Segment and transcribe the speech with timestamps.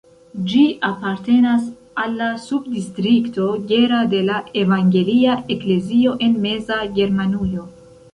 [0.51, 1.65] Ĝi apartenas
[2.03, 7.67] al la subdistrikto Gera de la Evangelia Eklezio en Meza Germanujo.